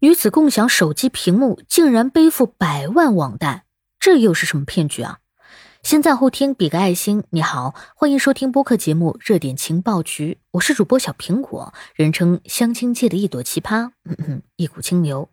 [0.00, 3.64] 女子共享手机屏幕，竟然背负百万网贷，
[3.98, 5.18] 这又是什么骗局啊？
[5.82, 7.24] 先在后听，比个爱心。
[7.30, 15.30] 你好，欢迎收听播客节目《热点情报局》，我是主播小苹果，人称相亲界的一朵奇葩，嗯嗯，一股清流。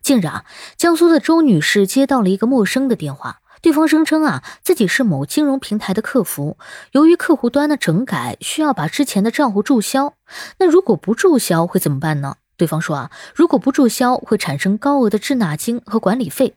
[0.00, 0.46] 近日啊，
[0.78, 6.56] 江苏的周女士接到了一个陌生的电话，对方声称啊自己是某金融平台的客服，
[6.92, 10.14] 由于客户端的整改，需要把之前的账户注销。
[10.58, 12.36] 那如果不注销会怎么办呢？
[12.58, 16.54] 对方说啊，如果不注销，会产生高额的滞纳金和管理费。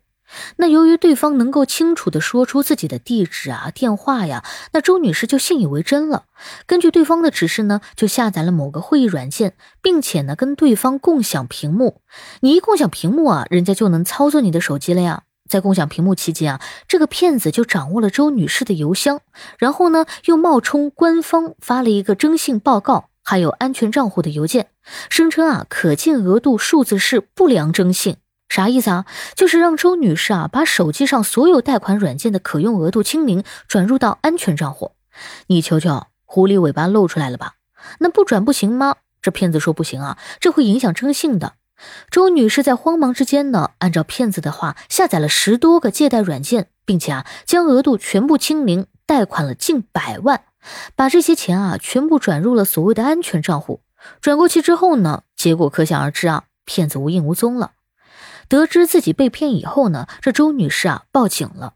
[0.56, 6.24] 那由于对方能够清楚的说出自己的地址啊、电话呀，那周女士就信以为真了。
[6.66, 12.02] 根据对方的指示呢，就下载了某个会议软件，并且呢跟对方共享屏幕。
[12.40, 15.24] 你一共享屏幕啊，人家就能操作你的手机了呀。
[15.50, 19.20] 在共享屏幕期间啊，这个骗子就掌握了周女士的邮箱，
[19.60, 23.11] 然后呢又冒充官方发了一个征信报告。
[23.24, 24.68] 还有安全账户的邮件，
[25.10, 28.18] 声称啊可见额度数字是不良征信，
[28.50, 29.06] 啥意思啊？
[29.36, 34.94] 就是让周女士啊把手机上所有贷款软件的可用额度清零，转入到安全账户。
[35.48, 37.56] 你瞧瞧，狐狸尾巴露出来了吧？
[38.00, 38.96] 那不转不行吗？
[39.22, 41.54] 这骗子说不行啊，这会影响征信的。
[42.10, 50.44] 周女士在慌忙之间呢，按照骗子的话下载了十多个借贷软件，并且啊将额度全部清零，贷款了近百万。
[50.96, 53.82] 把这些钱啊全部转入了所谓的安全账户，
[54.22, 57.72] 转过去之后呢，结果可想而知啊，骗子无影无踪了。
[58.48, 61.74] 得知自己被骗以后呢，这周女士啊报警了。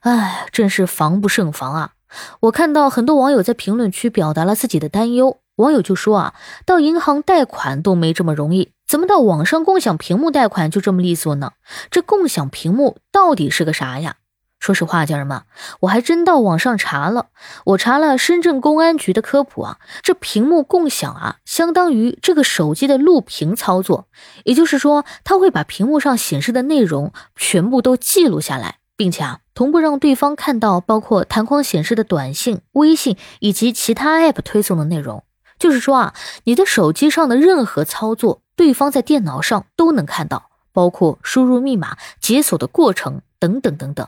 [0.00, 1.92] 哎，真是防不胜防啊！
[2.40, 11.52] 我看到很多网友在评论区表达了自己的担忧，网友就说啊，到银行贷款都没这么容易，怎么到网上共享屏幕贷款就这么利索呢？
[11.90, 14.16] 这共享屏幕到底是个啥呀？
[14.60, 15.42] 说实话，家人们，
[15.80, 17.28] 我还真到网上查了。
[17.64, 24.06] 我查了深圳公安局的科普啊，这屏幕共享啊，相当于这个手机的录屏操作，
[24.44, 35.24] 也就是说，它会把屏幕上显示的内容全部都记录下来，并且啊，同步让对方看到包括弹框显示的短信、微信以及其他 App 推送的内容。
[35.58, 44.06] 就是说啊，你的手机上的任何操作，对方在电脑上都能看到，包括输入密码、解锁的过程等等等等。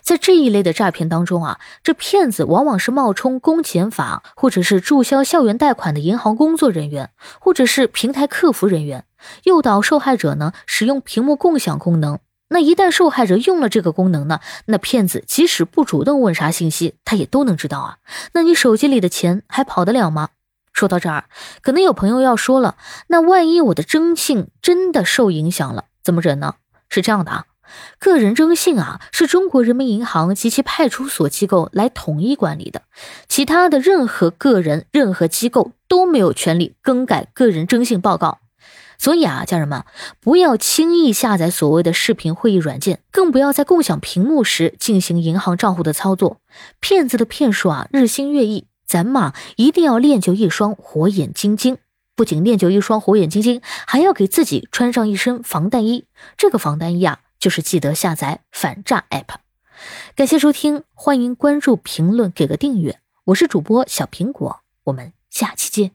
[0.00, 7.10] 在这一类的诈骗当中啊，这骗子往往是冒充公检法或者是注销校园贷款的银行工作人员，
[7.40, 9.04] 或者是平台客服人员，
[9.44, 12.18] 诱导受害者呢使用屏幕共享功能。
[12.48, 17.96] 那一旦受害者用了这个功能呢，那骗子即使不主动问啥信息，他也都能知道啊。
[18.34, 20.28] 那你手机里的钱还跑得了吗？
[20.72, 21.24] 说到这儿，
[21.62, 22.76] 可能有朋友要说了，
[23.08, 26.54] 那万一我的征信真的受影响了，怎么整呢？
[26.88, 27.44] 是这样的啊。
[27.98, 32.82] 个人征信啊，是中国人民银行及其派出所机构来统一管理的，
[33.28, 38.38] 其他的任何个人、任何机构都没有权利更改个人征信报告。
[38.98, 39.84] 所以啊，家人们
[40.20, 46.40] 不要轻易下载所谓的视频会议软件，更不要在共享屏幕时进行银行账户的操作。
[46.80, 51.76] 骗子的骗术啊，日新月异，咱们一定要练就一双火眼金睛。
[52.14, 56.06] 不仅练就一双火眼金睛，还要给自己穿上一身防弹衣。
[56.38, 57.18] 这个防弹衣啊。
[57.46, 59.36] 就是记得下载反诈 app，
[60.16, 65.92] 感谢收听，欢迎关注、评论、给个订阅，我是主播小苹果，我们下期见。